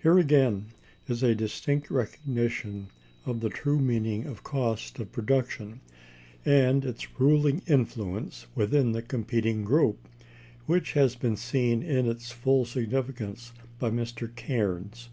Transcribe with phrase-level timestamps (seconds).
[0.00, 0.66] Here, again,
[1.08, 2.86] is a distinct recognition
[3.24, 5.80] of the true meaning of cost of production,
[6.44, 9.98] and its ruling influence within a competing group,
[10.66, 13.50] which has been seen in its full significance
[13.80, 14.32] by Mr.
[14.36, 15.08] Cairnes.